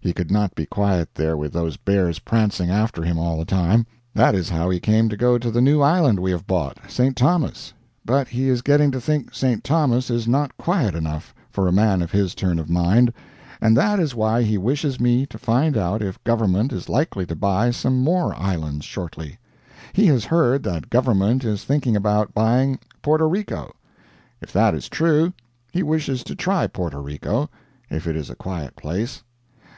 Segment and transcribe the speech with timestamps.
[0.00, 3.86] He could not be quiet there with those bears prancing after him all the time.
[4.14, 7.16] That is how he came to go to the new island we have bought St.
[7.16, 7.72] Thomas.
[8.04, 9.62] But he is getting to think St.
[9.64, 13.14] Thomas is not quiet enough for a man of his turn of mind,
[13.60, 17.36] and that is why he wishes me to find out if government is likely to
[17.36, 19.38] buy some more islands shortly.
[19.92, 23.74] He has heard that government is thinking about buying Porto Rico.
[24.40, 25.32] If that is true,
[25.72, 27.50] he wishes to try Porto Rico,
[27.90, 29.22] if it is a quiet place.